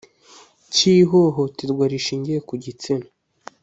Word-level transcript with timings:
Cyihohoterwa 0.73 1.83
rishingiye 1.91 2.39
ku 2.47 2.53
gitsina 2.63 3.07